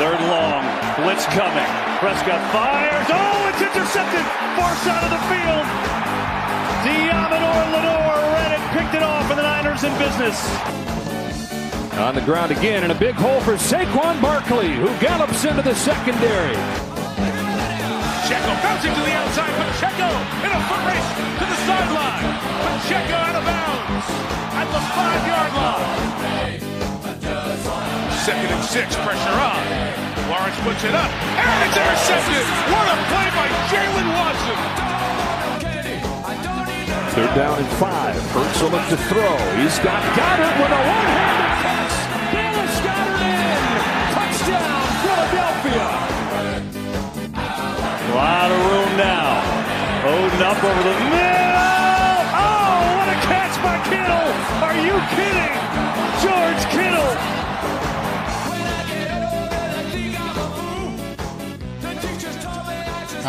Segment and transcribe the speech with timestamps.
[0.00, 0.64] Third and long.
[1.04, 1.68] Blitz coming.
[2.00, 3.04] Prescott fires.
[3.12, 4.24] Oh, it's intercepted.
[4.56, 5.66] Far side of the field.
[6.88, 10.40] Deommodore Lenoir Reddick picked it off, and the Niners in business.
[12.00, 15.74] On the ground again, and a big hole for Saquon Barkley, who gallops into the
[15.74, 16.56] secondary.
[18.24, 19.52] Pacheco bouncing to the outside.
[19.52, 20.08] Pacheco
[20.40, 22.24] in a foot race to the sideline.
[22.88, 24.08] Pacheco out of bounds
[24.56, 26.69] at the five-yard line.
[28.20, 29.64] Second and six, pressure on.
[30.28, 32.44] Lawrence puts it up, and it's intercepted.
[32.68, 34.60] What a play by Jalen Watson.
[37.16, 38.14] Third down and five.
[38.36, 39.34] Hurts will look to throw.
[39.56, 41.96] He's got Goedert with a one-handed catch.
[42.30, 43.56] Dallas Goedert in.
[44.12, 45.88] Touchdown, Philadelphia.
[48.04, 49.40] A lot of room now.
[50.04, 52.20] Odin up over the middle.
[52.36, 54.28] Oh, what a catch by Kittle.
[54.60, 55.56] Are you kidding?
[56.20, 56.89] George Kittle.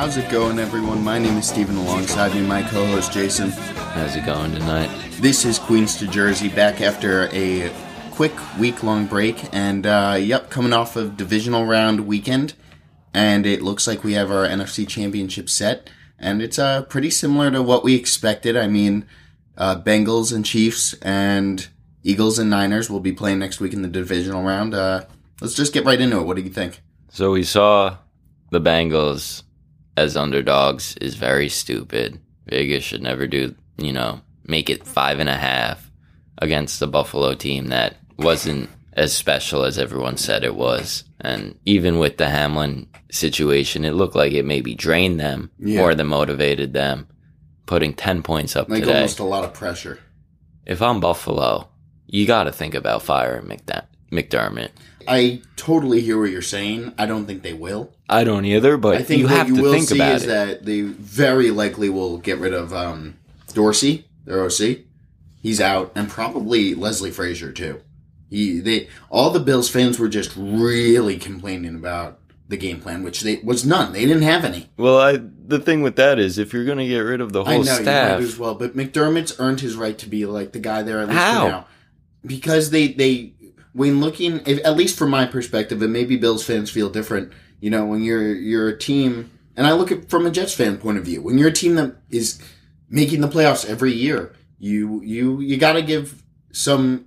[0.02, 1.04] How's it going, everyone?
[1.04, 1.78] My name is Stephen.
[1.78, 3.52] alongside me, my co host Jason.
[3.52, 4.90] How's it going tonight?
[5.20, 7.72] This is Queens to Jersey, back after a
[8.10, 12.56] quick week long break, and uh, yep, coming off of divisional round weekend,
[13.14, 17.52] and it looks like we have our NFC Championship set, and it's uh, pretty similar
[17.52, 18.58] to what we expected.
[18.58, 19.06] I mean,
[19.56, 21.68] uh, Bengals and Chiefs and
[22.02, 24.74] Eagles and Niners will be playing next week in the divisional round.
[24.74, 25.06] Uh,
[25.42, 26.24] let's just get right into it.
[26.24, 26.82] What do you think?
[27.10, 27.98] So we saw
[28.50, 29.44] the Bengals
[30.02, 32.20] as underdogs is very stupid.
[32.48, 35.90] Vegas should never do, you know, make it five and a half
[36.40, 41.04] against the Buffalo team that wasn't as special as everyone said it was.
[41.20, 45.78] And even with the Hamlin situation, it looked like it maybe drained them Yeah.
[45.78, 47.08] more than motivated them.
[47.68, 48.96] Putting 10 points up Like today.
[48.96, 50.00] almost a lot of pressure.
[50.66, 51.70] if I'm Buffalo,
[52.08, 54.70] you got to think about firing McDer- McDermott.
[55.08, 56.94] I totally hear what you're saying.
[56.98, 57.94] I don't think they will.
[58.10, 60.16] I don't either, but I think you what have you to will think see about
[60.16, 60.28] is it.
[60.28, 63.18] that they very likely will get rid of um,
[63.54, 64.80] Dorsey, their OC.
[65.42, 67.82] He's out, and probably Leslie Frazier too.
[68.30, 73.22] He, they, all the Bills fans were just really complaining about the game plan, which
[73.22, 73.92] they was none.
[73.94, 74.70] They didn't have any.
[74.78, 77.44] Well, I the thing with that is if you're going to get rid of the
[77.44, 80.26] I whole know you staff, might as well, but McDermott's earned his right to be
[80.26, 81.48] like the guy there at least How?
[81.48, 81.68] now,
[82.26, 83.34] because they they
[83.74, 87.32] when looking if, at least from my perspective, and maybe Bills fans feel different.
[87.60, 90.78] You know, when you're you're a team, and I look at from a Jets fan
[90.78, 92.42] point of view, when you're a team that is
[92.90, 97.06] making the playoffs every year, you you you got to give some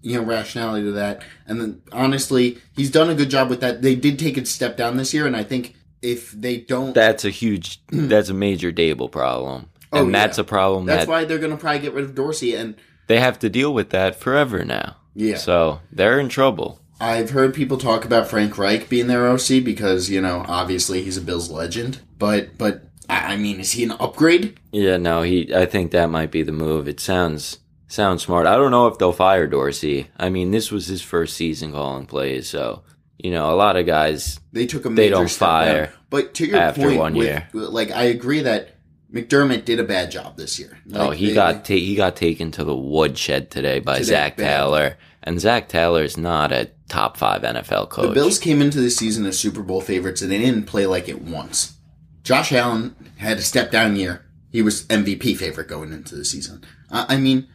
[0.00, 1.22] you know rationality to that.
[1.46, 3.82] And then honestly, he's done a good job with that.
[3.82, 7.24] They did take a step down this year, and I think if they don't, that's
[7.24, 8.08] a huge, hmm.
[8.08, 10.42] that's a major Daboll problem, Oh, and that's yeah.
[10.42, 12.76] a problem that's that why they're going to probably get rid of Dorsey and.
[13.08, 14.96] they have to deal with that forever now.
[15.16, 15.36] Yeah.
[15.38, 16.78] So they're in trouble.
[17.00, 21.16] I've heard people talk about Frank Reich being their OC because you know obviously he's
[21.16, 24.58] a Bills legend, but but I mean, is he an upgrade?
[24.72, 25.54] Yeah, no, he.
[25.54, 26.86] I think that might be the move.
[26.88, 28.46] It sounds sounds smart.
[28.46, 30.08] I don't know if they'll fire Dorsey.
[30.18, 32.82] I mean, this was his first season calling plays, so
[33.18, 34.38] you know, a lot of guys.
[34.52, 35.94] They took a They don't fire down.
[36.10, 37.48] But to your after point, one with- year.
[37.52, 38.70] like I agree that
[39.12, 40.78] McDermott did a bad job this year.
[40.94, 44.36] oh, he they- got ta- he got taken to the woodshed today by Zac.
[44.36, 48.08] Taylor, and Zac Taylor is not a top five NFL coach.
[48.08, 51.08] the Bills came into the season as Super Bowl favorites and they didn't play like
[51.08, 51.74] it once.
[52.22, 54.24] Josh Allen had a step down year.
[54.50, 56.64] He was MVP favorite going into the season.
[56.90, 57.48] Uh, I mean,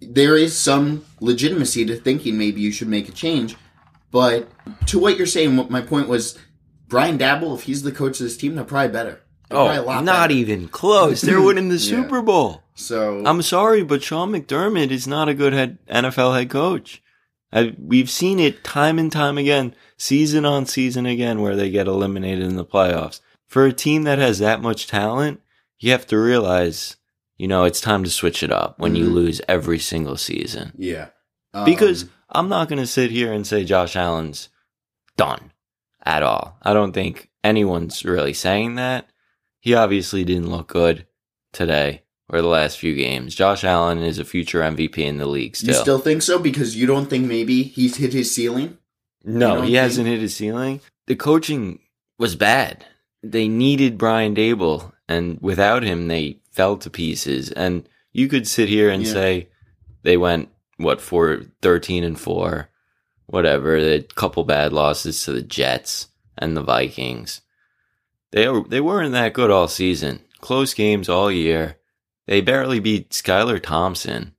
[0.00, 3.56] there is some legitimacy to thinking maybe you should make a change.
[4.10, 4.48] But
[4.86, 6.38] to what you're saying, what my point was,
[6.86, 9.20] Brian Daboll, if he's the coach of this team, they're probably better.
[9.48, 10.34] They're oh, lot not better.
[10.34, 11.20] even close.
[11.20, 12.02] They're winning the Yeah.
[12.02, 12.62] Super Bowl.
[12.74, 17.02] So I'm sorry, but Sean McDermott is not a good head NFL head coach.
[17.54, 21.86] I, we've seen it time and time again, season on season again, where they get
[21.86, 23.20] eliminated in the playoffs.
[23.46, 25.40] For a team that has that much talent,
[25.78, 26.96] you have to realize,
[27.38, 29.12] you know, it's time to switch it up when you Mhm.
[29.12, 30.72] lose every single season.
[30.76, 31.08] yeah,
[31.52, 34.48] Um, Because I'm not going to sit here and say Josh Allen's
[35.16, 35.52] done
[36.04, 36.58] at all.
[36.62, 39.08] I don't think anyone's really saying that.
[39.60, 41.06] He obviously didn't look good
[41.52, 42.02] today
[42.34, 43.34] or the last few games.
[43.34, 45.68] Josh Allen is a future MVP in the league still.
[45.68, 45.82] you still.
[45.84, 48.76] still think so because you don't think maybe he's hit his ceiling.
[49.24, 50.80] no, you don't he hasn't hit his ceiling.
[51.06, 51.78] The coaching
[52.18, 52.84] was bad.
[53.22, 57.50] They needed Brian Daboll, and without him, they fell to pieces.
[57.52, 59.12] And you could sit here and Yeah.
[59.12, 59.48] say
[60.02, 62.68] they went what for 13 and 4
[63.26, 67.40] whatever a couple bad losses to the Jets and the Vikings
[68.32, 71.76] they they weren't that good all season close games all year
[72.26, 74.32] they barely beat Skylar Thompson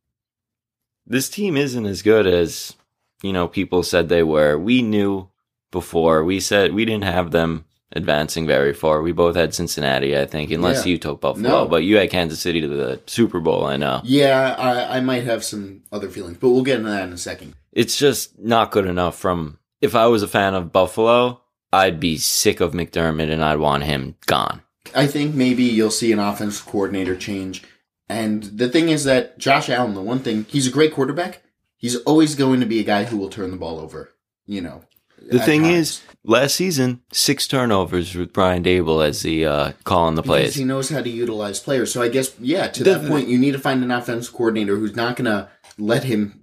[1.08, 2.76] this team isn't as good as
[3.22, 5.30] you know people said they were we knew
[5.72, 6.24] before.
[6.24, 9.02] We said we didn't have them advancing very far.
[9.02, 10.92] We both had Cincinnati, I think, unless Yeah.
[10.94, 11.48] you took Buffalo.
[11.50, 11.68] No.
[11.68, 14.02] But you had Kansas City to the Super Bowl, I know.
[14.04, 17.18] Yeah, I, I might have some other feelings, but we'll get into that in a
[17.18, 17.56] second.
[17.72, 21.42] It's just not good enough from if I was a fan of Buffalo,
[21.72, 24.62] I'd be sick of McDermott and I'd want him gone.
[24.96, 27.64] I think maybe you'll see an offensive coordinator change.
[28.08, 31.42] And the thing is that Josh Allen, the one thing, he's a great quarterback.
[31.78, 34.12] He's always going to be a guy who will turn the ball over,
[34.46, 34.84] you know.
[35.28, 35.76] The thing times.
[35.76, 40.56] is, last season, six turnovers with Brian Daboll as the uh, calling the Because plays.
[40.56, 41.92] he knows how to utilize players.
[41.92, 44.78] So I guess, yeah, to The- that point, you need to find an offensive coordinator
[44.78, 45.50] who's not going to
[45.80, 46.40] let him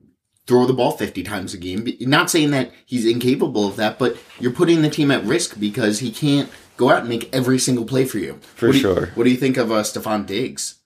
[0.49, 1.87] throw the ball 50 times a game.
[2.01, 6.01] Not saying that he's incapable of that, but you're putting the team at risk because
[6.01, 8.41] he can't go out and make every single play for you.
[8.57, 9.07] For What do you- sure.
[9.15, 10.77] what do you think of uh, Stefon Diggs?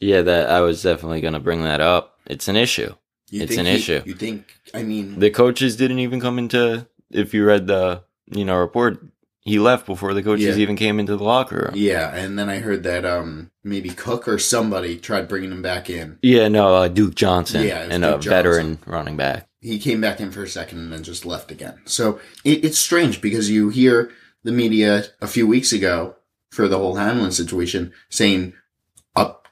[0.00, 2.18] Yeah, that I was definitely going to bring that up.
[2.26, 2.94] It's an issue.
[3.30, 4.00] You It's an he- issue.
[4.04, 6.86] You think, I mean, The coaches didn't even come into.
[7.10, 9.04] If you read the you know report,
[9.40, 10.62] he left before the coaches Yeah.
[10.62, 11.72] even came into the locker room.
[11.74, 15.88] yeah, and then I heard that um maybe Cook or somebody tried bringing him back
[15.90, 16.18] in.
[16.22, 18.30] Yeah, no, uh, Duke Johnson Yeah, and Duke a Johnson.
[18.30, 19.48] veteran running back.
[19.60, 21.80] he came back in for a second and then just left again.
[21.86, 24.10] So it, it's strange because you hear
[24.44, 26.14] the media a few weeks ago
[26.52, 28.52] for the whole Hamlin situation saying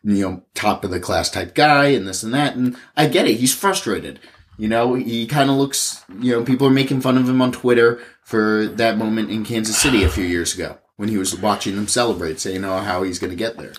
[0.07, 2.55] you know, top of the class type guy and this and that.
[2.55, 3.39] And I get it.
[3.39, 4.21] He's frustrated.
[4.57, 7.53] You know, he kind of looks, you know, people are making fun of him on
[7.53, 11.77] Twitter for that moment in Kansas City a few years ago when he was watching
[11.77, 13.73] them celebrate, saying, oh, how he's going to get there.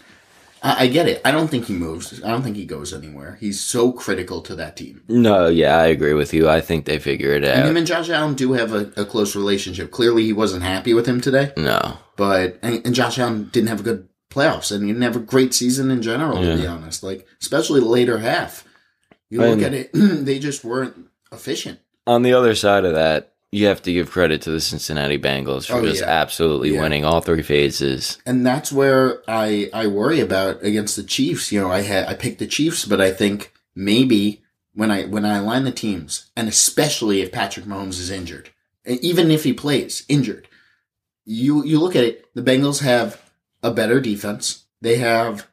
[0.61, 1.21] I, I get it.
[1.25, 2.21] I don't think he moves.
[2.23, 3.37] I don't think he goes anywhere.
[3.39, 5.01] He's so critical to that team.
[5.07, 6.47] No, yeah, I agree with you.
[6.49, 7.65] I think they figure it And out.
[7.67, 9.91] him and Josh Allen do have a, a close relationship.
[9.91, 13.79] Clearly, he wasn't happy with him today, no, but and, and Josh Allen didn't have
[13.79, 16.41] a good playoffs, and he didn't have a great season in general.
[16.41, 18.65] To be honest, like especially later half,
[19.29, 20.95] you look And- at it, they just weren't
[21.31, 21.79] efficient.
[22.05, 25.65] on the other side of that, you have to give credit to the Cincinnati Bengals
[25.67, 26.07] for Oh, just yeah.
[26.09, 26.81] absolutely Yeah.
[26.81, 28.17] winning all three phases.
[28.25, 31.51] And that's where I I worry about against the Chiefs.
[31.51, 34.41] You know, I had I picked the Chiefs, but I think maybe
[34.73, 38.49] when I when I align the teams, and especially if Patrick Mahomes is injured,
[38.85, 40.47] even if he plays injured,
[41.25, 42.25] you you look at it.
[42.35, 43.21] The Bengals have
[43.67, 44.65] a better defense.
[44.81, 45.47] They have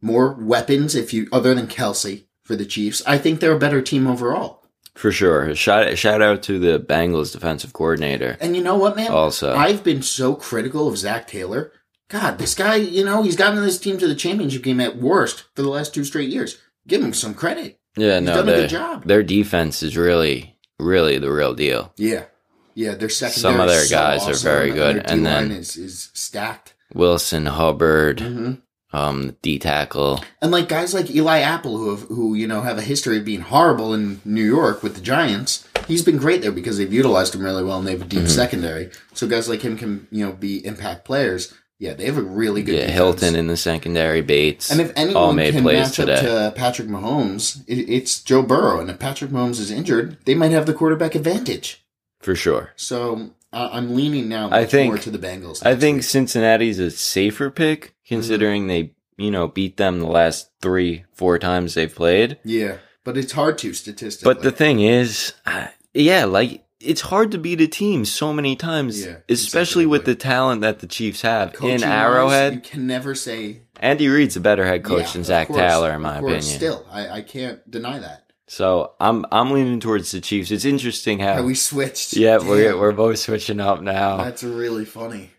[0.00, 0.94] more weapons.
[0.94, 4.62] If you other than Kelce for the Chiefs, I think they're a better team overall.
[4.94, 5.54] For sure.
[5.54, 8.36] Shout shout out to the Bengals defensive coordinator.
[8.40, 9.10] And you know what, man?
[9.10, 9.54] Also.
[9.54, 11.72] I've been so critical of Zac Taylor.
[12.08, 15.44] God, this guy, you know, he's gotten this team to the championship game at worst
[15.56, 16.56] for the last two straight years.
[16.86, 17.80] Give him some credit.
[17.96, 19.04] Yeah, He's no, done a good job.
[19.04, 21.92] their defense is really, really the real deal.
[21.96, 22.26] Yeah.
[22.74, 25.26] Yeah, their secondary Some of their so guys are awesome, very and good, their and
[25.26, 26.74] then- is, is stacked.
[26.96, 28.52] Wilson, Hubbard, hmm
[28.92, 30.24] um, D tackle.
[30.40, 33.24] And like guys like Eli Apple, who have, who you know have a history of
[33.26, 37.34] being horrible in New York with the Giants, he's been great there because they've utilized
[37.34, 38.20] him really well and they have a Mm-hmm.
[38.20, 38.90] deep secondary.
[39.12, 41.52] So guys like him can you know be impact players.
[41.78, 42.74] Yeah, they have a really good.
[42.76, 42.94] Yeah, defense.
[42.94, 44.70] Hilton in the secondary, Bates.
[44.70, 46.14] And if all anyone made can plays match today.
[46.14, 48.80] up to Patrick Mahomes, it, it's Joe Burrow.
[48.80, 51.84] And if Patrick Mahomes is injured, they might have the quarterback advantage.
[52.20, 52.70] for sure.
[52.76, 55.64] So uh, I'm leaning now I think- more to the Bengals.
[55.64, 56.04] I think week.
[56.04, 61.74] Cincinnati's a safer pick considering they, you know, beat them the last three, four times
[61.74, 62.38] they've played.
[62.44, 64.32] Yeah, but it's hard to statistically.
[64.34, 68.54] But the thing is, uh, yeah, like it's hard to beat a team so many
[68.54, 72.54] times, Yeah, especially with the talent that the Chiefs have in Coaching-wise, Arrowhead.
[72.54, 75.92] you can never say Andy Reid's a better head coach Yeah, than Zac course, Taylor,
[75.94, 76.42] in my opinion.
[76.42, 78.25] Still, I, I can't deny that.
[78.48, 80.50] So I'm I'm leaning towards the Chiefs.
[80.50, 82.14] It's interesting how, How we switched.
[82.16, 85.30] yeah we're we're both switching up now, That's really funny.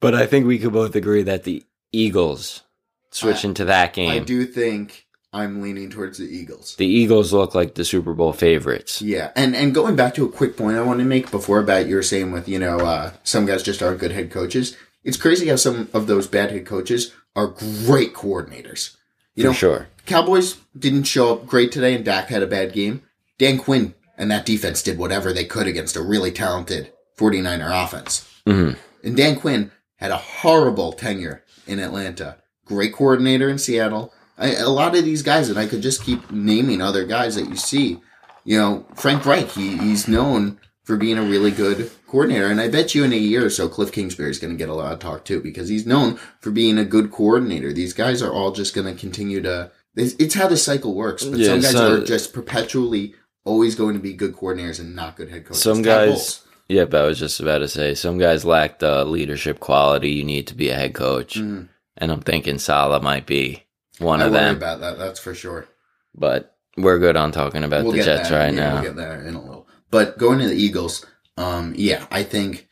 [0.00, 2.62] but I think we could both agree that the Eagles
[3.10, 4.10] switch I- into that game.
[4.10, 6.74] I do think I'm leaning towards the Eagles.
[6.76, 9.00] The Eagles look like the Super Bowl favorites.
[9.02, 11.86] Yeah, and and going back to a quick point I want to make before about
[11.86, 14.76] you were saying with you know uh, some guys just aren't good head coaches.
[15.04, 17.46] It's crazy how some of those bad head coaches are
[17.86, 18.96] great coordinators.
[19.38, 19.88] You For know, sure.
[20.04, 23.02] Cowboys didn't show up great today, and Dak had a bad game.
[23.38, 28.28] Dan Quinn and that defense did whatever they could against a really talented 49er offense.
[28.44, 28.76] Mhm.
[29.04, 32.38] And Dan Quinn had a horrible tenure in Atlanta.
[32.64, 34.12] Great coordinator in Seattle.
[34.36, 37.48] I, a lot of these guys, and I could just keep naming other guys that
[37.48, 38.00] you see.
[38.44, 42.46] You know, Frank Reich, he, he's known for being a really good coordinator.
[42.46, 44.70] And I bet you in a year or so, Cliff Kingsbury is going to get
[44.70, 47.74] a lot of talk too, because he's known for being a good coordinator.
[47.74, 49.70] These guys are all just going to continue to.
[49.94, 51.24] It's, it's how the cycle works.
[51.26, 53.14] But Yeah, some guys so- are just perpetually
[53.44, 55.62] always going to be good coordinators and not good head coaches.
[55.62, 56.40] Some guys,
[56.70, 60.46] yep, I was just about to say, some guys lack the leadership quality you need
[60.46, 61.34] to be a head coach.
[61.38, 61.68] Mhm.
[61.98, 63.62] And I'm thinking Salah might be
[63.98, 64.56] one I of them.
[64.56, 64.96] about that.
[64.96, 65.66] That's for sure.
[66.14, 68.38] But we're good on talking about We'll the Jets there.
[68.38, 69.40] right Yeah, now.
[69.40, 69.57] We'll
[69.90, 70.12] get there in a little.
[70.12, 71.04] But going to the Eagles,
[71.36, 72.66] Um, yeah, I think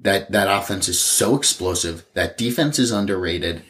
[0.00, 2.04] that that offense is so explosive.
[2.14, 3.62] That defense is underrated.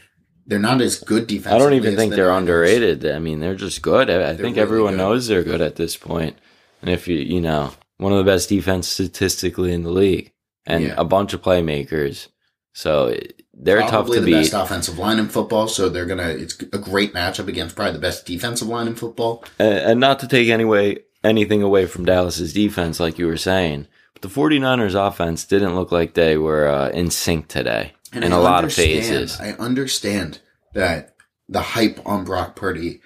[0.47, 1.54] They're not as good defense.
[1.54, 3.06] I don't even think they're underrated.
[3.06, 4.11] I mean, they're just good.
[4.11, 4.99] I, I think really everyone good.
[4.99, 6.37] knows they're good at this point.
[6.82, 10.32] And if you, you know, one of the best defense statistically in the league
[10.66, 10.94] and Yeah.
[10.99, 12.28] a bunch of playmakers.
[12.75, 13.14] So
[13.54, 14.50] they're tough Probably to the beat.
[14.50, 16.28] best offensive line in football, so they're gonna.
[16.28, 19.42] It's a great matchup against probably the best defensive line in football.
[19.58, 23.37] And, and not to take any way, anything away from Dallas's defense, like you were
[23.37, 28.22] saying, but the 49ers offense didn't look like they were uh, in sync today in
[28.25, 29.38] a a lot of phases.
[29.40, 30.40] I understand
[30.75, 31.14] that
[31.48, 33.00] the hype on Brock Purdy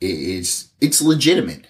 [0.00, 1.66] is it's legitimate,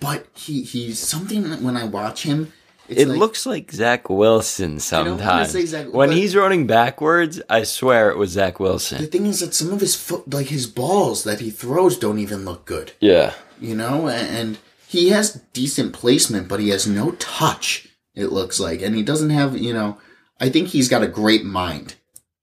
[0.00, 2.52] but he he's something that when I watch him,
[2.88, 5.50] it's It like- looks like Zach Wilson sometimes.
[5.68, 9.00] Zach- when he's running backwards, I swear it was Zach Wilson.
[9.00, 12.18] The thing is that some of his foot, like his balls that he throws, don't
[12.18, 12.92] even look good.
[13.00, 13.32] Yeah.
[13.60, 14.58] You know, A- and
[14.94, 17.88] he has decent placement, but he has no touch.
[18.14, 19.56] It looks like, and he doesn't have.
[19.56, 19.98] You know,
[20.40, 21.96] I think he's got a great mind.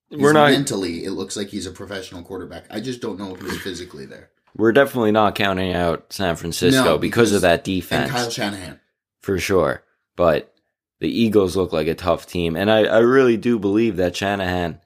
[0.10, 1.05] He's We're not mentally.
[1.05, 2.65] It looks like he's a professional quarterback.
[2.70, 4.29] I just don't know if he's physically there.
[4.55, 8.10] we're definitely not counting out San Francisco No, because, because- of that defense.
[8.10, 8.12] And.
[8.12, 8.79] Kyle Shanahan.
[9.22, 9.84] for sure.
[10.17, 10.53] But
[11.00, 12.58] the Eagles look like a tough team.
[12.58, 14.80] And I, I really do believe that Shanahan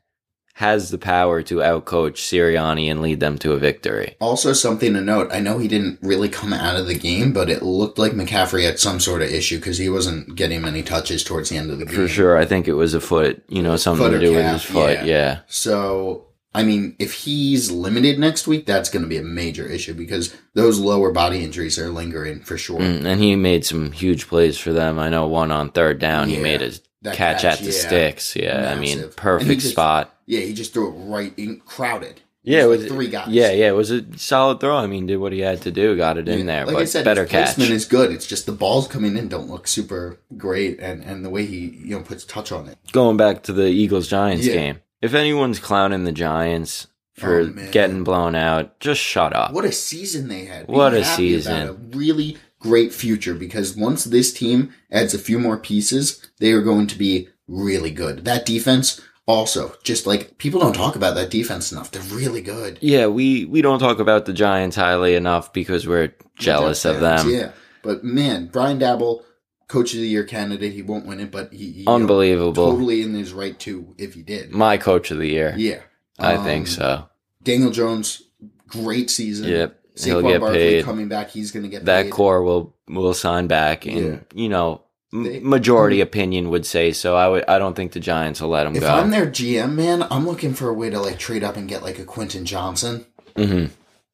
[0.60, 4.16] has the power to outcoach Sirianni and lead them to a victory.
[4.22, 5.30] Also, something to note.
[5.32, 8.64] I know he didn't really come out of the game, but it looked like McCaffrey
[8.64, 11.80] had some sort of issue because he wasn't getting many touches towards the end of
[11.80, 11.96] the game.
[11.96, 12.38] For sure.
[12.38, 15.00] I think it was a foot, you know, something Foot to do with his foot.
[15.00, 15.04] yeah.
[15.06, 15.40] Yeah.
[15.48, 19.94] So, I mean, if he's limited next week, that's going to be a major issue
[19.94, 22.80] because those lower body injuries are lingering for sure.
[22.80, 25.00] Mm, And he made some huge plays for them.
[25.00, 26.70] I know one on third down, he made a
[27.04, 27.72] catch, catch, at the yeah.
[27.72, 28.36] sticks.
[28.38, 28.72] Yeah.
[28.72, 29.04] I mean, Massive.
[29.04, 30.15] And he perfect just- spot.
[30.26, 32.22] Yeah, he just threw it right in crowded.
[32.44, 33.30] Yeah, it was like three guys.
[33.30, 34.76] Yeah, yeah, it was a solid throw.
[34.78, 36.82] I mean, did what he had to do, got it in Yeah, there, Like but
[36.84, 37.56] I said, better catch.
[37.56, 38.12] placement is good.
[38.12, 41.58] It's just the balls coming in don't look super great, and and the way he
[41.84, 42.78] you know puts touch on it.
[42.92, 44.54] going back to the Eagles Giants Yeah.
[44.54, 49.52] game, if anyone's clowning the Giants for Oh, getting blown out, just shut up.
[49.52, 50.68] What a season they had!
[50.68, 51.68] Be What a season.
[51.70, 56.62] A really great future because once this team adds a few more pieces, they are
[56.62, 58.26] going to be really good.
[58.26, 61.92] That defense also just like people don't talk about that defense enough.
[61.92, 62.78] They're really good.
[62.82, 67.30] yeah, we we don't talk about the Giants highly enough because we're jealous of them.
[67.30, 67.52] Yeah,
[67.82, 69.24] but man, Brian Daboll,
[69.68, 70.74] Coach of the Year candidate.
[70.74, 72.72] He won't win it, but he, he you know, Unbelievable.
[72.72, 74.52] totally in his right to if he did.
[74.52, 75.54] My coach of the year.
[75.58, 75.82] Yeah,
[76.20, 77.06] I Um, think so.
[77.44, 78.22] Daniel Jones,
[78.68, 79.48] great season.
[79.50, 80.86] Yep, he'll get Barkley paid.
[80.86, 81.30] coming back.
[81.32, 82.12] He's going to get That paid.
[82.12, 84.18] core will will sign back, and Yeah.
[84.36, 84.82] you know,
[85.24, 87.16] They- majority opinion would say so.
[87.16, 87.46] I would.
[87.48, 88.90] I don't think the Giants will let him If go.
[88.90, 91.84] I'm their GM, man, I'm looking for a way to like trade up and get
[91.84, 93.06] like a Quentin Johnston.
[93.36, 93.66] hmm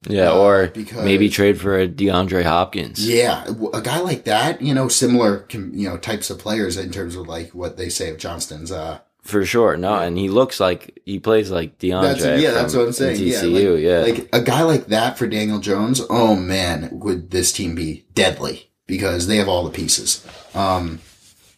[0.08, 3.08] Yeah, Uh, or because- maybe trade for a DeAndre Hopkins.
[3.08, 6.89] Yeah, a guy like that, you know, similar, com- you know, types of players in
[6.91, 8.72] terms of like what they say of Johnston's.
[8.72, 12.01] Uh, For sure, no, and he looks like he plays like DeAndre.
[12.20, 13.22] that's yeah, that's what I'm saying.
[13.22, 16.01] Yeah, like, yeah, like a guy like that for Daniel Jones.
[16.10, 20.27] Oh man, would this team be deadly because they have all the pieces.
[20.53, 21.00] Um,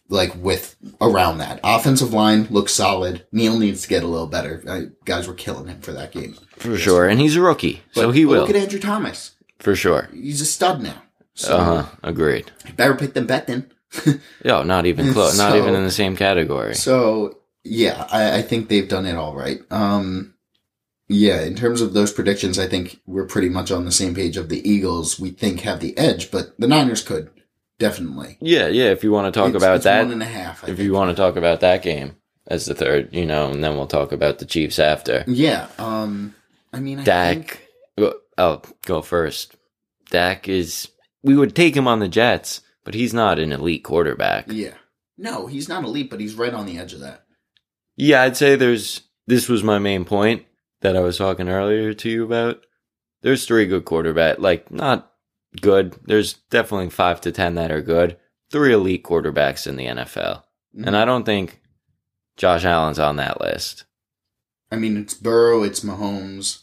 [0.08, 3.26] like with around that offensive line looks solid.
[3.32, 4.62] Neal needs to get a little better.
[4.68, 6.34] I, guys were killing him for that game.
[6.56, 9.32] for sure, and he's a rookie, so he but will Look at Andrew Thomas.
[9.58, 10.08] for sure.
[10.12, 11.02] He's a stud now.
[11.34, 11.96] So Uh huh.
[12.04, 12.52] Agreed.
[12.76, 13.70] better pick than bet then.
[14.44, 15.36] Yo, not even close.
[15.36, 16.74] not even in the same category.
[16.74, 19.60] So yeah, I, I think they've done it all right.
[19.70, 20.33] Um,
[21.08, 24.36] yeah, in terms of those predictions, I think we're pretty much on the same page
[24.36, 25.18] of the Eagles.
[25.20, 27.30] We think have the edge, but the Niners could
[27.78, 28.86] definitely Yeah, yeah.
[28.90, 30.64] If you want to talk It's- about it's that, one and a half.
[30.64, 30.86] I if think.
[30.86, 33.86] you want to talk about that game as the third, you know, and then we'll
[33.86, 35.24] talk about the Chiefs after.
[35.26, 35.68] yeah.
[35.78, 36.34] Um,
[36.72, 37.68] I mean, I Dak, think-
[37.98, 39.56] well, I'll go first.
[40.10, 40.88] Dak is.
[41.22, 44.46] We would take him on the Jets, but he's not an elite quarterback.
[44.48, 44.74] yeah.
[45.16, 47.24] No, he's not elite, but he's right on the edge of that.
[47.96, 49.02] Yeah, I'd say there's.
[49.28, 50.44] This was my main point
[50.84, 52.60] that I was talking earlier to you about.
[53.22, 55.10] There's three good quarterback, like not
[55.60, 55.96] good.
[56.04, 58.16] There's definitely five to ten that are good.
[58.52, 60.42] Three elite quarterbacks in the NFL,
[60.76, 60.86] Mm-hmm.
[60.88, 61.60] and I don't think
[62.36, 63.84] Josh Allen's on that list.
[64.70, 66.62] I mean, it's Burrow, it's Mahomes,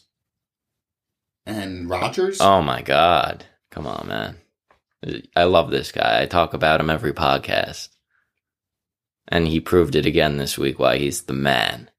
[1.46, 2.40] and Rodgers.
[2.40, 4.36] Oh my god, come on, man!
[5.34, 6.22] I love this guy.
[6.22, 7.88] I talk about him every podcast,
[9.28, 10.78] and he proved it again this week.
[10.78, 11.90] Why he's the man.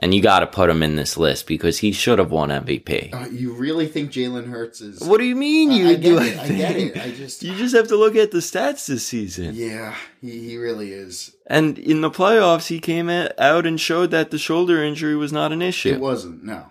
[0.00, 3.12] And you got to put him in this list because he should have won MVP.
[3.12, 5.00] Uh, you really think Jalen Hurts is?
[5.00, 6.18] What do you mean you I, I do?
[6.18, 6.38] it.
[6.38, 6.96] I get it.
[6.96, 9.56] I just You just have to look at the stats this season.
[9.56, 11.34] Yeah, he, he really is.
[11.48, 15.50] And in the playoffs, he came out and showed that the shoulder injury was not
[15.52, 15.90] an issue.
[15.94, 16.44] It wasn't.
[16.44, 16.66] No.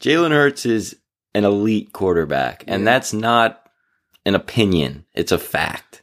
[0.00, 0.96] Jalen Hurts is
[1.34, 2.84] an elite quarterback, and Yeah.
[2.92, 3.70] that's not
[4.26, 6.02] an opinion; it's a fact.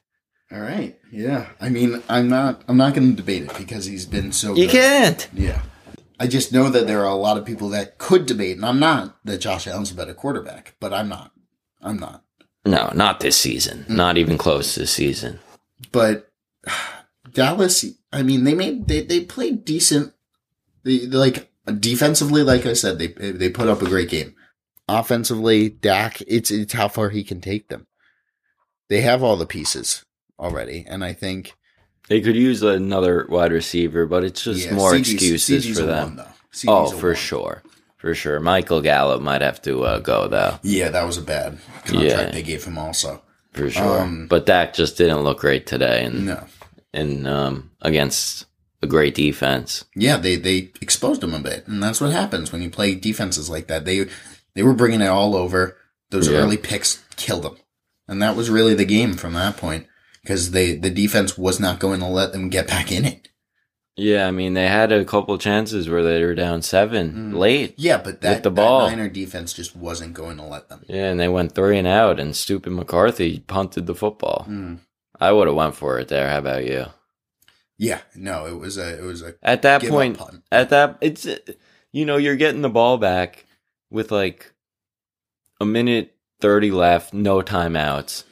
[0.51, 0.97] All right.
[1.11, 2.63] Yeah, I mean, I'm not.
[2.67, 4.55] I'm not going to debate it because he's been so.
[4.55, 4.71] You good.
[4.71, 5.29] can't.
[5.35, 5.61] Yeah,
[6.23, 8.79] I just know that there are a lot of people that could debate, and I'm
[8.79, 11.33] not that Josh Allen's a better quarterback, but I'm not.
[11.81, 12.23] I'm not.
[12.65, 13.85] No, not this season.
[13.89, 15.41] Not even close this season.
[15.91, 16.31] But
[17.33, 20.13] Dallas, I mean, they made they they played decent.
[20.83, 24.33] They, like defensively, like I said, they they put up a great game.
[24.87, 27.85] Offensively, Dak, it's it's how far he can take them.
[28.87, 30.05] They have all the pieces
[30.39, 31.53] already, and I think
[32.13, 35.85] They could use another wide receiver, but it's just yeah, more CG's excuses CG's for
[35.87, 36.17] them.
[36.17, 36.27] one,
[36.67, 37.15] oh, for one.
[37.15, 37.63] sure.
[37.97, 38.39] For sure.
[38.39, 40.59] Michael Gallup might have to uh, go, though.
[40.61, 42.29] Yeah, that was a bad contract Yeah.
[42.29, 42.77] they gave him.
[42.77, 44.01] Also, For sure.
[44.01, 46.43] Um, but Dak just didn't look great today and, no,
[46.93, 48.45] and um, against
[48.83, 49.83] a great defense.
[49.95, 53.49] yeah, they they exposed him a bit, and that's what happens when you play defenses
[53.49, 53.85] like that.
[53.85, 54.05] They
[54.53, 55.77] they were bringing it all over.
[56.11, 56.37] Those Yeah.
[56.37, 57.57] early picks killed them,
[58.07, 59.87] and that was really the game from that point
[60.23, 63.29] because they the defense was not going to let them get back in it.
[63.95, 67.37] Yeah, I mean, they had a couple chances where they were down seven Mm.
[67.37, 67.75] late.
[67.77, 68.87] Yeah, but that, the ball.
[68.87, 70.83] that Niner defense just wasn't going to let them.
[70.87, 74.47] Yeah, and they went three and out, and stupid McCarthy punted the football.
[74.49, 74.79] Mm.
[75.21, 76.27] I would have went for it there.
[76.27, 76.87] How about you?
[77.77, 80.19] Yeah, no, it was a it was a At that point,
[80.51, 81.27] at that it's
[81.91, 83.45] you know you're getting the ball back
[83.91, 84.53] with like
[85.61, 88.23] a minute 30 left no timeouts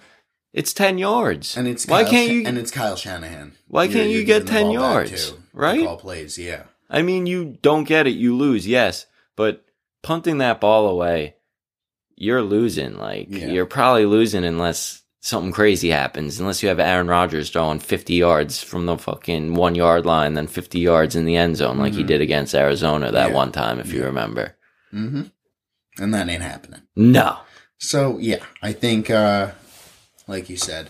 [0.53, 3.53] it's 10 yards and it's why Kyle can't you and it's Kyle Shanahan.
[3.67, 5.83] Why You're- can't you get 10 yards, to right?
[5.85, 6.63] Call plays, yeah.
[6.89, 9.05] i mean you don't get it you lose yes
[9.37, 9.63] but
[10.03, 11.35] punting that ball away
[12.15, 13.47] you're losing like Yeah.
[13.47, 18.61] you're probably losing unless something crazy happens unless you have aaron rodgers throwing 50 yards
[18.61, 22.03] from the fucking one yard line then 50 yards in the end zone like he
[22.03, 22.07] Mhm.
[22.07, 23.35] did against arizona that Yeah.
[23.35, 24.57] one time if you remember
[24.93, 25.23] Mm-hmm.
[26.03, 26.81] And that ain't happening.
[26.95, 27.37] no
[27.77, 29.51] So yeah, I think, uh
[30.27, 30.89] like you said,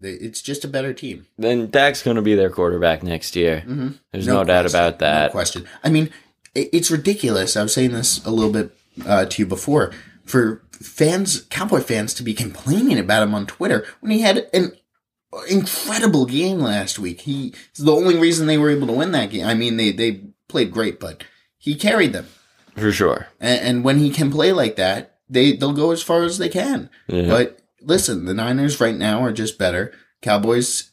[0.00, 1.26] it's just a better team.
[1.38, 3.64] then Dak's going to be their quarterback next year.
[3.66, 3.88] Mm-hmm.
[4.12, 5.26] There's no, doubt about that.
[5.26, 5.66] No question.
[5.82, 6.10] I mean,
[6.54, 7.56] it's ridiculous.
[7.56, 9.92] I was saying this a little bit uh, to you before.
[10.24, 14.72] For fans, Cowboy fans, to be complaining about him on Twitter when he had an
[15.48, 17.22] incredible game last week.
[17.22, 19.46] He's the only reason they were able to win that game.
[19.46, 21.24] I mean, they they played great, but
[21.56, 22.26] he carried them.
[22.76, 23.28] For sure.
[23.40, 26.48] And, and when he can play like that, they they'll go as far as they
[26.48, 26.90] can.
[27.06, 27.28] Yeah.
[27.28, 29.92] But listen, the Niners right now are just better.
[30.22, 30.90] Cowboys,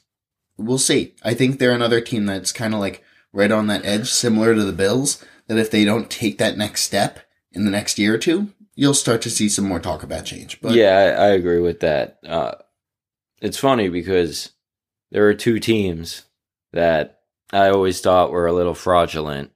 [0.57, 1.15] we'll see.
[1.23, 4.63] I think they're another team that's kind of like right on that edge, similar to
[4.63, 5.23] the Bills.
[5.47, 7.19] That if they don't take that next step
[7.51, 10.59] in the next year or two, you'll start to see some more talk about change.
[10.61, 12.19] But yeah, I, I agree with that.
[12.25, 12.53] Uh,
[13.41, 14.51] it's funny because
[15.11, 16.23] there are two teams
[16.73, 17.21] that
[17.53, 19.51] I always thought were a little fraudulent.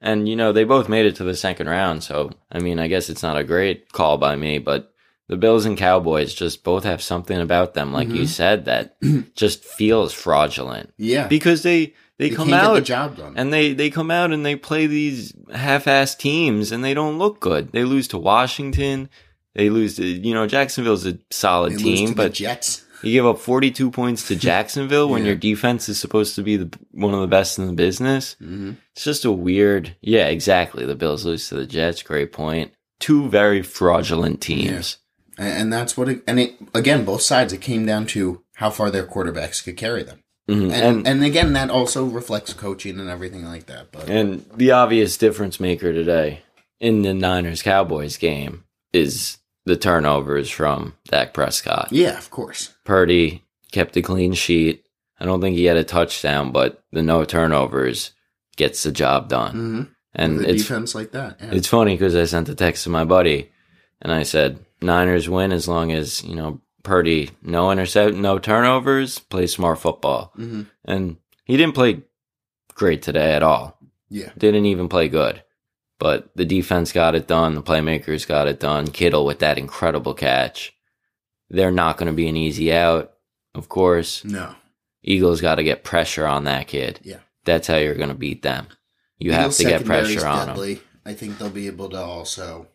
[0.00, 2.02] And, you know, they both made it to the second round.
[2.02, 4.92] So, I mean, I guess it's not a great call by me, but
[5.30, 8.28] the Bills and Cowboys just both have something about them, like you Mhm.
[8.28, 8.96] said, that
[9.34, 14.10] just feels fraudulent yeah, because they, they, They come out the and they they come
[14.10, 17.72] out and they play these half-ass teams and they don't look good.
[17.72, 19.08] They lose to Washington.
[19.54, 22.84] They lose to you know Jacksonville's a solid They team, but Jets.
[23.02, 25.28] you give up 42 points to Jacksonville when Yeah.
[25.28, 28.36] your defense is supposed to be the one of the best in the business.
[28.38, 29.96] hmm It's just a weird.
[30.02, 30.84] Yeah, exactly.
[30.86, 32.02] The Bills lose to the Jets.
[32.02, 32.72] Great point.
[32.98, 34.68] Two very fraudulent teams.
[34.68, 34.96] And,
[35.42, 38.90] and that's what it, and it, again, both sides, it came down to how far
[38.90, 40.20] their quarterbacks could carry them.
[40.48, 40.64] Mhm.
[40.64, 43.90] And, And, and again, that also reflects coaching and everything like that.
[43.92, 46.42] But And the obvious difference maker today
[46.80, 51.88] in the Niners Cowboys game is the turnovers from Dak Prescott.
[51.92, 52.74] yeah, of course.
[52.84, 54.84] Purdy kept a clean sheet.
[55.20, 58.12] I don't think he had a touchdown, but the no turnovers
[58.56, 59.52] gets the job done.
[59.52, 59.82] hmm
[60.14, 61.38] And the it's defense like that.
[61.40, 61.50] Yeah.
[61.52, 63.50] it's funny because I sent a text to my buddy
[64.02, 69.18] and I said Niners win as long as you know Purdy no intercept, no turnovers,
[69.18, 70.32] play smart football.
[70.34, 72.02] hmm And he didn't play
[72.74, 73.78] great today at all.
[74.08, 74.30] Yeah.
[74.36, 75.42] Didn't even play good.
[75.98, 77.54] But the defense got it done.
[77.54, 78.86] The playmakers got it done.
[78.86, 80.72] Kittle with that incredible catch.
[81.50, 83.12] They're not going to be an easy out,
[83.54, 84.24] of course.
[84.24, 84.54] No.
[85.02, 87.00] Eagles got to get pressure on that kid.
[87.02, 87.18] Yeah.
[87.44, 88.68] That's how you're going to beat them.
[89.18, 90.80] You Eagles have to get pressure on them.
[91.04, 92.68] I think they'll be able to also,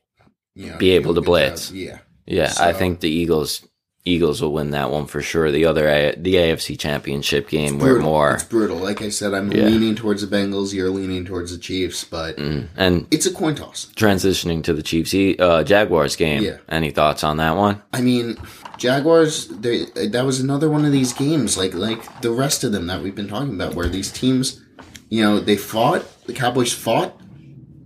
[0.55, 1.71] you know, Be able to blitz.
[1.71, 1.99] Yeah.
[2.25, 3.61] Yeah, I think the Eagles
[4.07, 5.51] Eagles will win that one for sure.
[5.51, 8.09] The other the AFC Championship game where Brutal.
[8.09, 8.77] more It's brutal.
[8.77, 9.65] Like I said, I'm Yeah.
[9.65, 10.73] leaning towards the Bengals.
[10.73, 12.67] You're leaning towards the Chiefs, but Mm.
[12.77, 13.87] and it's a coin toss.
[13.95, 16.43] transitioning to the Chiefs uh, Jaguars game.
[16.43, 16.57] Yeah.
[16.69, 17.81] Any thoughts on that one?
[17.93, 18.37] I mean,
[18.77, 19.47] Jaguars.
[19.47, 23.01] They, that was another one of these games, like like the rest of them that
[23.03, 24.61] we've been talking about, where these teams,
[25.09, 26.03] you know, they fought.
[26.27, 27.19] The Cowboys fought.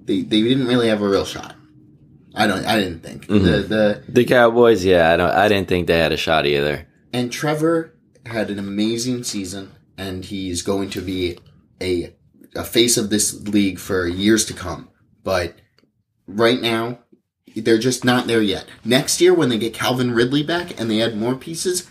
[0.06, 1.56] They they didn't really have a real shot.
[2.36, 2.66] I don't.
[2.66, 3.44] I didn't think Mm-hmm.
[3.46, 6.88] the the The Cowboys, yeah, I don't I didn't think they had a shot either.
[7.14, 11.38] and Trevor had an amazing season, and he's going to be
[11.82, 12.14] a
[12.56, 14.90] a face of this league for years to come.
[15.24, 15.56] But
[16.28, 17.00] right now,
[17.56, 18.66] they're just not there yet.
[18.86, 21.88] Next year, when they get Calvin Ridley back and they add more pieces,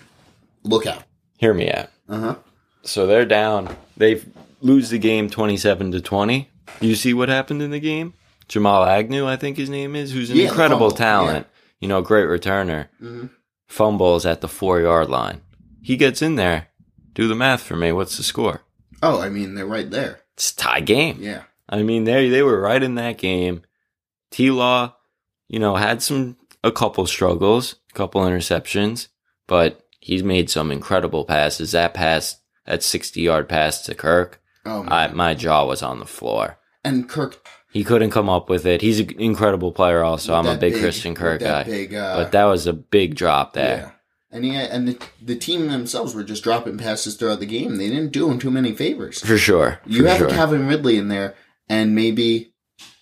[0.63, 1.03] look out.
[1.39, 1.89] Hear me out.
[2.09, 2.35] Uh huh.
[2.83, 3.77] So they're down.
[3.97, 4.23] They
[4.61, 6.51] lose the game 27 to 20.
[6.81, 8.15] You see what happened in the game?
[8.49, 11.47] Jamal Agnew, I think his name is, who's an Yeah, incredible talent.
[11.81, 12.89] You know, great returner.
[13.03, 13.31] Mhm.
[13.67, 15.43] Fumbles at the four yard line.
[15.83, 16.69] He gets in there.
[17.15, 17.93] Do the math for me.
[17.93, 18.63] What's the score?
[19.03, 20.21] Oh, I mean, they're right there.
[20.35, 21.19] It's a tie game.
[21.21, 21.43] Yeah.
[21.69, 23.63] I mean, they they were right in that game.
[24.31, 24.95] T Law,
[25.49, 29.09] you know, had some a couple struggles, a couple interceptions,
[29.47, 31.73] but he's made some incredible passes.
[31.73, 34.93] That pass, that sixty yard pass to Kirk, Oh, man.
[34.93, 36.59] I, my jaw was on the floor.
[36.85, 37.47] and Kirk.
[37.79, 38.81] He couldn't come up with it.
[38.81, 40.03] He's an incredible player.
[40.03, 43.15] Also, I'm a big, big- Christian Kirk guy, big, uh, but that was a big
[43.15, 43.63] drop Yeah.
[43.63, 43.95] there.
[44.33, 47.77] And yeah, and the, the team themselves were just dropping passes throughout the game.
[47.77, 49.21] They didn't do him too many favors.
[49.25, 49.81] For sure.
[49.87, 50.29] You for have sure.
[50.31, 51.37] Calvin Ridley in there,
[51.69, 52.53] and maybe,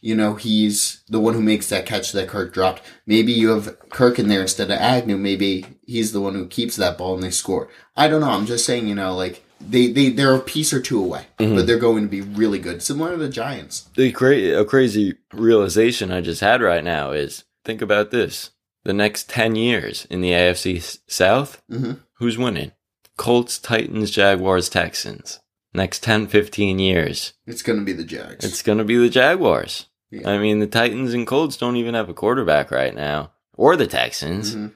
[0.03, 2.83] you know, he's the one who makes that catch that Kirk dropped.
[3.07, 5.17] Maybe you have Kirk in there instead of Agnew.
[5.17, 7.71] Maybe he's the one who keeps that ball and they score.
[7.97, 8.31] I don't know.
[8.31, 11.55] I'm just saying, you know, like they, they they're a piece or two away, Mm-hmm.
[11.57, 13.89] but they're going to be really good, similar to the Giants.
[13.97, 18.51] the cra- a crazy realization I just had right now is think about this.
[18.85, 22.01] The next 10 years in the AFC South, Mhm.
[22.19, 22.73] who's winning?
[23.17, 25.41] Colts, Titans, Jaguars, Texans.
[25.75, 28.45] Next 10, 15 years, It's going to be the Jags.
[28.45, 29.87] it's going to be the Jaguars.
[30.11, 30.29] Yeah.
[30.31, 33.87] I mean, the Titans and Colts don't even have a quarterback right now, or the
[33.89, 34.55] Texans.
[34.55, 34.73] Mhm.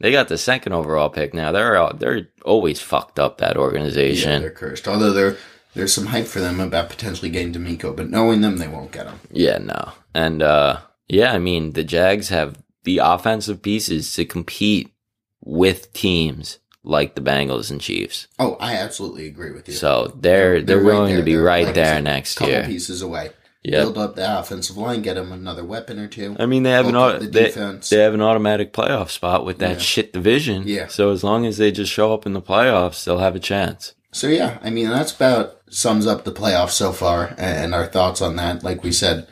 [0.00, 1.52] They got the second overall pick now.
[1.52, 4.32] They're all, they're always fucked up that organization.
[4.32, 4.88] yeah, they're cursed.
[4.88, 5.36] Although there
[5.74, 9.06] there's some hype for them about potentially getting DeMeco, but knowing them, they won't get
[9.06, 9.20] him.
[9.30, 9.92] Yeah, no.
[10.14, 14.92] And uh yeah, I mean the Jags have the offensive pieces to compete
[15.44, 18.26] with teams like the Bengals and Chiefs.
[18.38, 19.74] Oh, I absolutely agree with you.
[19.74, 21.16] So they're they're, right going there.
[21.18, 22.64] to be They're, right like there said, next couple year.
[22.64, 23.30] pieces away.
[23.62, 23.80] Yeah.
[23.82, 26.34] Build up the offensive line, get them another weapon or two.
[26.38, 27.90] I mean they have an Bulk au- the they, defense.
[27.90, 29.78] they have an automatic playoff spot with that Yeah.
[29.78, 30.62] shit division.
[30.66, 30.86] Yeah.
[30.86, 33.94] So as long as they just show up in the playoffs, they'll have a chance.
[34.12, 38.22] So yeah, I mean that's about sums up the playoffs so far and our thoughts
[38.22, 38.64] on that.
[38.64, 39.28] Like we said,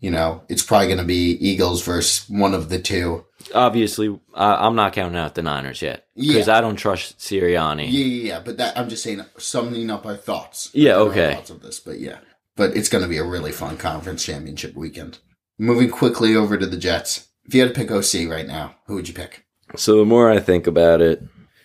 [0.00, 3.24] you know, it's probably going to be Eagles versus one of the two.
[3.54, 6.58] Obviously, I I'm not counting out the Niners yet because Yeah.
[6.58, 7.86] I don't trust Sirianni.
[7.90, 8.40] Yeah, yeah, yeah.
[8.44, 10.70] But that I'm just saying, summing up our thoughts.
[10.74, 11.34] Yeah, okay.
[11.34, 12.18] Thoughts of this, but yeah,
[12.56, 15.18] but it's going to be a really fun conference championship weekend.
[15.58, 17.28] Moving quickly over to the Jets.
[17.44, 19.46] If you had to pick OC right now, who would you pick?
[19.76, 21.22] So the more I think about it,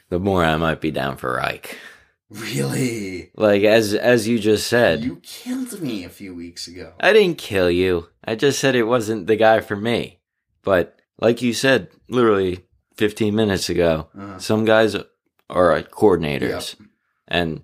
[0.10, 1.78] the more I might be down for Reich.
[2.30, 3.32] Really?
[3.36, 6.94] Like as as you just said, You killed me a few weeks ago.
[7.00, 8.08] I didn't kill you.
[8.24, 10.20] I just said it wasn't the guy for me.
[10.64, 14.40] But like you said, literally 15 minutes ago, Uh-huh.
[14.40, 14.96] some guys
[15.50, 16.76] are coordinators,
[17.28, 17.64] and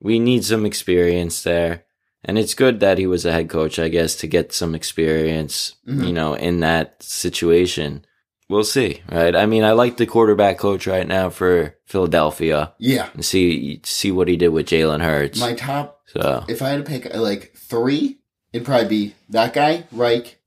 [0.00, 1.83] we need some experience there.
[2.24, 5.74] And it's good that he was a head coach, I guess, to get some experience,
[5.86, 6.06] Mhm.
[6.06, 8.04] you know, in that situation.
[8.48, 9.34] We'll see, right?
[9.34, 13.08] I mean, I like the quarterback coach right now for Philadelphia Yeah.
[13.14, 15.40] and see see what he did with Jalen Hurts.
[15.40, 18.18] My top, so if I had to pick like three,
[18.52, 20.38] it'd probably be that guy, Reich,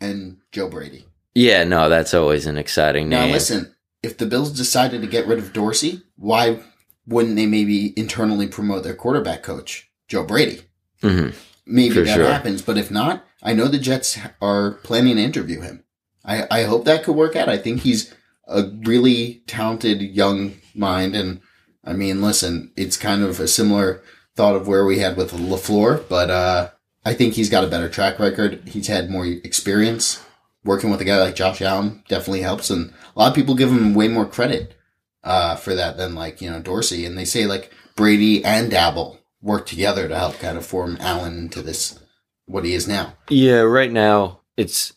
[0.00, 1.06] and Joe Brady.
[1.34, 3.28] yeah, no, that's always an exciting name.
[3.28, 6.60] Now listen, if the Bills decided to get rid of Dorsey, why
[7.06, 10.62] wouldn't they maybe internally promote their quarterback coach, Joe Brady?
[11.02, 11.30] Hmm
[11.70, 12.24] Maybe For that sure.
[12.26, 15.84] happens, but if not, I know the Jets are planning to interview him.
[16.24, 17.48] I, I hope that could work out.
[17.48, 18.12] I think he's
[18.48, 21.40] a really talented young mind, and
[21.84, 24.02] I mean, listen, it's kind of a similar
[24.34, 26.70] thought of where we had with Lafleur, but uh,
[27.04, 28.62] I think he's got a better track record.
[28.66, 30.20] He's had more experience
[30.64, 32.02] working with a guy like Josh Allen.
[32.08, 34.74] Definitely helps, and a lot of people give him way more credit
[35.22, 39.19] uh, for that than like you know Dorsey, and they say like Brady and Daboll
[39.42, 41.98] work together to help kind of form Allen into this
[42.46, 43.14] what he is now.
[43.28, 44.92] Yeah, right now it's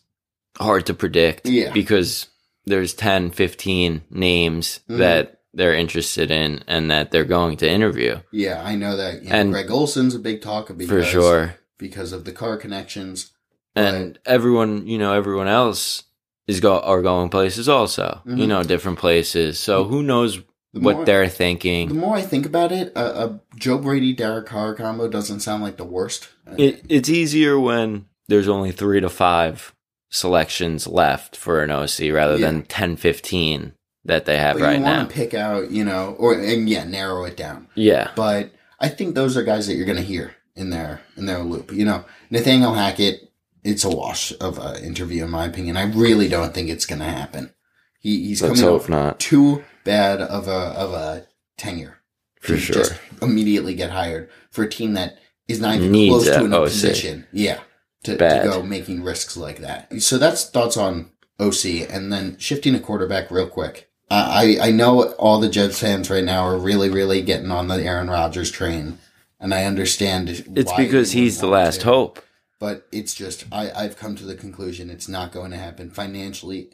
[0.58, 1.72] hard to predict Yeah.
[1.72, 2.26] because
[2.66, 4.98] there's 10, 15 names Mhm.
[4.98, 9.22] that they're interested in and that they're going to interview Yeah, I know that.
[9.22, 11.54] You know, And- Greg Olson's a big talk because, for sure.
[11.78, 13.30] because of the Carr connections.
[13.76, 16.04] And everyone, you know, everyone else
[16.46, 18.20] is go are going places also.
[18.26, 18.48] You Mhm.
[18.48, 19.58] know, different places.
[19.58, 20.40] So who knows
[20.74, 21.88] The what more- they're thinking.
[21.88, 25.62] The more I think about it, a, a Joe Brady Derek Carr combo doesn't sound
[25.62, 26.28] like the worst.
[26.58, 29.72] It, it's easier when there's only three to five
[30.10, 32.46] selections left for an OC rather Yeah.
[32.46, 33.72] than 10, 15
[34.04, 34.98] that they have but right you now.
[34.98, 37.68] want to pick out, you know, or and yeah, narrow it down.
[37.74, 38.10] Yeah.
[38.14, 41.38] But I think those are guys that you're going to hear in their in their
[41.40, 41.72] loop.
[41.72, 43.32] You know, Nathaniel Hackett,
[43.62, 45.76] it's a wash of an interview in my opinion.
[45.76, 47.54] I really don't think it's going to happen.
[47.98, 49.18] He, he's Let's coming hope not.
[49.20, 51.98] too bad of a of a tenure.
[52.40, 52.74] For sure.
[52.76, 55.18] just immediately get hired for a team that
[55.48, 56.64] is not even Needs close to an OC.
[56.64, 57.26] position.
[57.32, 57.60] Yeah.
[58.04, 60.02] To, to go making risks like that.
[60.02, 61.88] So that's thoughts on OC.
[61.88, 63.90] And then shifting to quarterback real quick.
[64.10, 67.82] I, I know all the Jets fans right now are really, really getting on the
[67.82, 68.98] Aaron Rodgers train.
[69.40, 72.20] And I understand It's because he's the last to hope.
[72.60, 76.68] but it's just I, I've come to the conclusion it's not going to happen financially.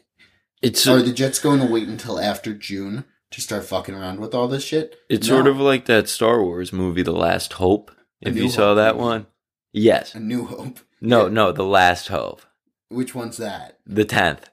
[0.61, 4.33] It's Are the Jets going to wait until after June to start fucking around with
[4.35, 4.95] all this shit?
[5.09, 5.35] it's No.
[5.37, 7.91] sort of like that Star Wars movie, The Last Hope.
[8.21, 9.25] If you saw Hope that one,
[9.73, 10.13] yes.
[10.13, 10.79] a new hope.
[11.01, 11.29] No, Yeah.
[11.33, 12.41] no, The Last Hope,
[12.89, 13.79] Which one's that?
[13.87, 14.49] the tenth.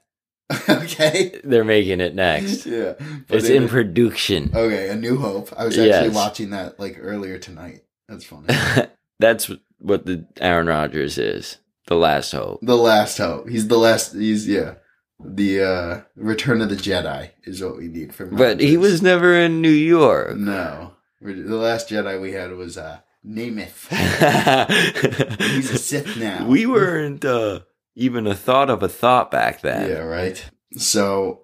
[0.69, 1.39] okay.
[1.43, 2.65] They're making it next.
[2.65, 2.93] Yeah.
[3.29, 4.51] It's it- in production.
[4.55, 5.53] Okay, a new hope.
[5.55, 6.15] I was actually Yes.
[6.15, 7.81] watching that like earlier tonight.
[8.07, 8.47] That's funny.
[9.19, 11.57] That's what the Aaron Rodgers is.
[11.85, 12.59] The Last Hope.
[12.63, 13.49] the last hope.
[13.49, 14.75] He's the last he's yeah.
[15.23, 19.33] The uh Return of the Jedi is what we need from But he was never
[19.35, 20.37] in New York.
[20.37, 20.93] No.
[21.21, 23.89] The last Jedi we had was uh Namath.
[25.41, 26.45] He's a Sith now.
[26.47, 27.61] we weren't uh,
[27.95, 29.89] even a thought of a thought back then.
[29.89, 30.43] Yeah, right.
[30.77, 31.41] So,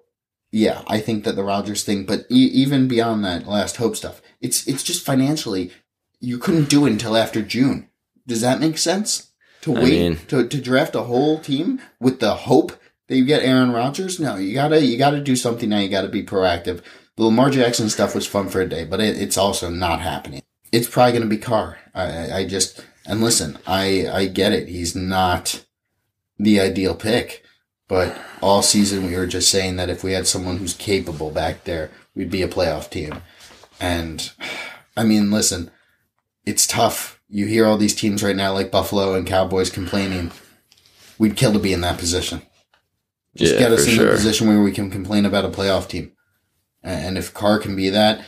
[0.50, 4.22] yeah, I think that the Rodgers thing, but e- even beyond that last hope stuff,
[4.40, 5.70] it's it's just financially,
[6.18, 7.90] you couldn't do it until after June.
[8.26, 9.32] Does that make sense?
[9.62, 12.72] To I wait mean- to, to draft a whole team with the hope
[13.08, 14.18] that you get Aaron Rodgers?
[14.20, 15.78] No, you gotta you gotta do something now.
[15.78, 16.82] You gotta be proactive.
[17.16, 20.42] The Lamar Jackson stuff was fun for a day, but it, it's also not happening.
[20.72, 21.78] It's probably gonna be Carr.
[21.94, 24.68] I, I, I just and listen, I I get it.
[24.68, 25.64] He's not
[26.38, 27.42] the ideal pick.
[27.88, 31.64] But all season we were just saying that if we had someone who's capable back
[31.64, 33.22] there, we'd be a playoff team.
[33.80, 34.30] And
[34.96, 35.70] I mean, listen,
[36.44, 37.20] it's tough.
[37.28, 40.32] You hear all these teams right now like Buffalo and Cowboys complaining.
[41.18, 42.42] We'd kill to be in that position.
[43.36, 44.08] Just Yeah, get us in sure.
[44.08, 46.12] a position where we can complain about a playoff team.
[46.82, 48.24] And if Carr can be that,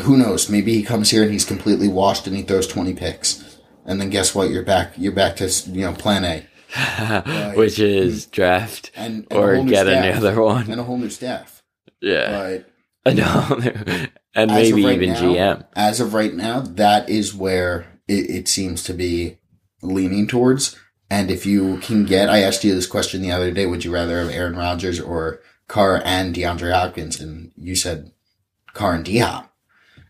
[0.00, 0.48] who knows?
[0.48, 3.58] Maybe he comes here and he's completely washed and he throws twenty picks.
[3.86, 4.50] And then guess what?
[4.50, 4.92] You're back.
[4.96, 6.46] You're back to you know plan A.
[7.56, 10.04] Which is draft and, and or new get staff.
[10.18, 10.70] another one.
[10.70, 11.62] and a whole new staff.
[12.00, 12.30] Yeah.
[12.30, 12.66] But
[13.10, 14.08] I know.
[14.34, 15.66] and maybe right even now- GM.
[15.74, 19.38] as of right now, that is where it, it seems to be
[19.82, 20.76] leaning towards.
[21.10, 23.92] And if you can get, I asked you this question the other day: Would you
[23.92, 27.20] rather have Aaron Rodgers or Carr and DeAndre Hopkins?
[27.20, 28.12] And you said
[28.72, 29.52] Carr and D Hop.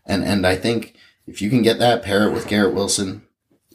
[0.05, 3.23] And and I think if you can get that, pair it with Garrett Wilson,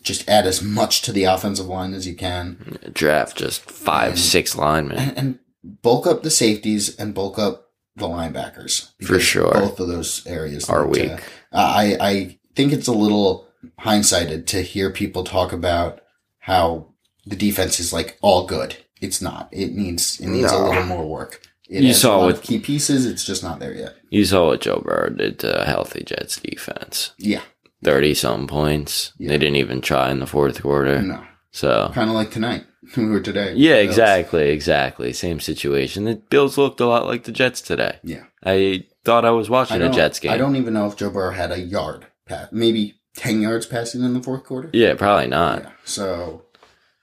[0.03, 2.79] just add as much to the offensive line as you can.
[2.93, 4.99] Draft just five, And- six linemen.
[4.99, 5.39] and, and
[5.83, 9.53] bulk up the safeties and bulk up the linebackers For sure.
[9.53, 11.21] Both of those areas Are need to- weak.
[11.53, 13.49] I I think it's a little
[13.81, 16.01] hindsighted to hear people talk about
[16.39, 16.93] how
[17.27, 18.77] the defense is like all good.
[19.01, 19.49] It's not.
[19.53, 21.43] It needs it needs a little more work.
[21.69, 23.05] It You has saw a lot with- of key pieces.
[23.07, 23.97] It's just not there yet.
[24.11, 27.11] You saw what Joe Burrow did to a healthy Jets defense.
[27.19, 27.43] Yeah.
[27.85, 29.13] 30 something points.
[29.19, 29.29] Yeah.
[29.31, 31.03] They didn't even try in the fourth quarter.
[31.03, 31.23] No.
[31.51, 32.65] So, Kind of like tonight
[32.97, 33.53] or today.
[33.55, 33.89] yeah, Bills.
[33.89, 34.51] exactly.
[34.51, 35.13] Exactly.
[35.13, 36.05] Same situation.
[36.05, 37.99] The Bills looked a lot like the Jets today.
[38.05, 38.25] Yeah.
[38.45, 40.31] I thought I was watching a Jets game.
[40.33, 42.49] I don't even know if Joe Burrow had a yard pass.
[42.53, 44.71] Maybe ten yards passing in the fourth quarter.
[44.73, 45.63] yeah, probably not.
[45.65, 45.71] Yeah.
[45.85, 46.45] So,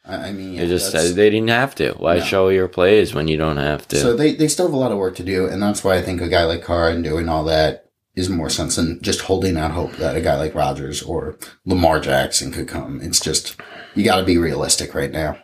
[0.06, 1.94] I, I mean, They just said they didn't have to.
[1.94, 2.24] Why No.
[2.24, 3.96] show your plays when you don't have to?
[3.98, 6.02] So they, they still have a lot of work to do, and that's why I
[6.02, 9.58] think a guy like Carr and doing all that is more sense than just holding
[9.58, 13.00] out hope that a guy like Rodgers or Lamar Jackson could come.
[13.02, 13.56] It's just
[13.96, 15.38] you got to be realistic right now,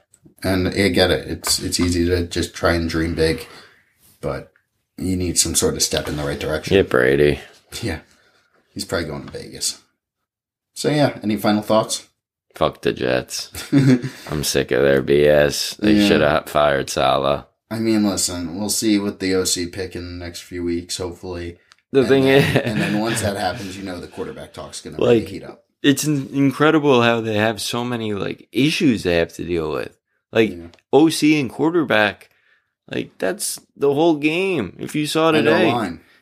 [0.43, 1.28] and I get it.
[1.28, 3.48] It's it's easy to just try and dream big,
[4.22, 4.52] but
[4.98, 6.76] you need some sort of step in the right direction.
[6.76, 7.39] Yeah, Brady.
[7.82, 8.02] Yeah,
[8.74, 9.82] he's probably going to Vegas.
[10.74, 12.09] So yeah, any final thoughts?
[12.56, 13.52] Fuck the Jets.
[14.32, 15.78] I'm sick of their BS.
[15.78, 16.08] They Yeah.
[16.08, 17.48] should have fired Salah.
[17.72, 21.58] I mean, listen, we'll see what the OC pick in the next few weeks, hopefully.
[21.92, 24.82] The And thing then, is, and then once that happens, you know the quarterback talk's
[24.82, 25.66] going to Like- really heat up.
[25.84, 29.96] it's in- incredible how they have so many like issues they have to deal with.
[30.32, 30.68] Like Yeah.
[30.92, 32.30] OC and quarterback,
[32.92, 34.76] like that's the whole game.
[34.80, 35.70] If you saw today,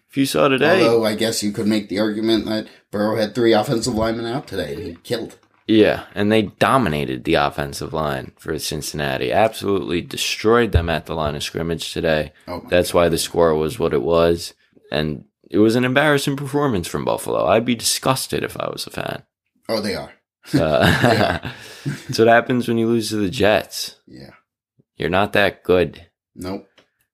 [0.10, 3.34] if you saw today, Although I guess you could make the argument that Burrow had
[3.34, 5.38] three offensive linemen out today and he killed.
[5.68, 9.32] Yeah, and they dominated the offensive line for Cincinnati.
[9.32, 12.32] Absolutely destroyed them at the line of scrimmage today.
[12.48, 14.54] Oh That's why the score was what it was,
[14.92, 17.46] and it was an embarrassing performance from Buffalo.
[17.46, 19.24] I'd be disgusted if I was a fan.
[19.70, 20.14] Oh, they are.
[20.54, 21.40] Uh,
[21.86, 23.96] that's what happens when you lose to the Jets.
[24.08, 24.32] Yeah.
[24.96, 26.08] You're not that good.
[26.36, 26.68] Nope.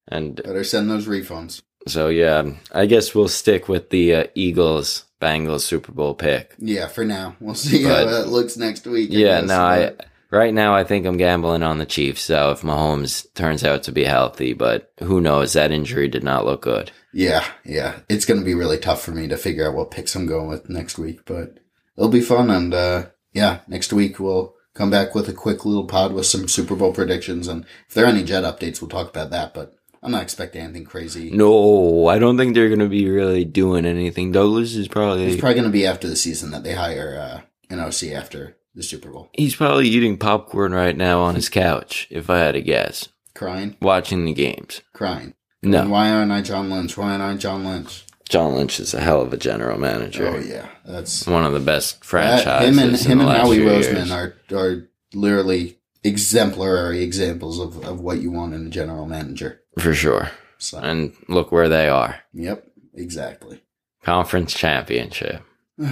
[0.07, 1.61] And Better send those refunds.
[1.87, 6.53] so, yeah, I guess we'll stick with the uh, Eagles Bengals Super Bowl pick.
[6.59, 7.35] Yeah, for now.
[7.39, 9.11] We'll see But- how that looks next week.
[9.11, 9.93] I Yeah, guess, no, I
[10.31, 12.23] right now I think I'm gambling on the Chiefs.
[12.23, 15.53] So if Mahomes turns out to be healthy, but who knows?
[15.53, 16.91] That injury did not look good.
[17.13, 17.99] Yeah, yeah.
[18.09, 20.47] It's going to be really tough for me to figure out what picks I'm going
[20.47, 21.59] with next week, but
[21.95, 22.49] it'll be fun.
[22.49, 26.47] And, uh, yeah, next week we'll come back with a quick little pod with some
[26.47, 27.47] Super Bowl predictions.
[27.47, 30.61] And if there are any jet updates, we'll talk about that, but I'm not expecting
[30.61, 31.31] anything crazy.
[31.31, 34.33] No, I don't think they're going to be really doing anything.
[34.33, 37.41] Douglas is probably It's probably going to be after the season that they hire, uh,
[37.73, 39.29] an OC after the Super Bowl.
[39.33, 43.77] he's probably eating popcorn right now on his couch, if I had to guess, Crying,
[43.81, 44.81] watching the games.
[44.93, 45.33] crying.
[45.61, 46.97] And No, why aren't I John Lynch?
[46.97, 48.03] Why aren't I John Lynch?
[48.27, 50.27] John Lynch is a hell of a general manager.
[50.27, 52.69] Oh yeah, that's One of the best that, franchises.
[52.69, 58.31] him and him and Howie Roseman are are literally exemplary examples of, of what you
[58.31, 59.61] want in a general manager.
[59.79, 60.31] For sure.
[60.57, 62.19] So And look where they are.
[62.33, 63.61] yep, exactly.
[64.03, 65.41] Conference championship.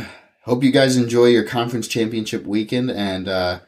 [0.43, 3.59] Hope you guys enjoy your conference championship weekend and uh,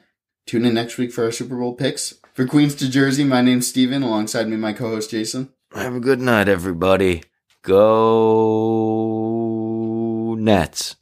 [0.47, 2.15] tune in next week for our Super Bowl picks.
[2.33, 5.49] For Queens to Jersey, my name's Steven, alongside me my co-host Jason.
[5.75, 7.21] Have a good night, everybody.
[7.61, 8.83] Go
[10.39, 10.95] Nets.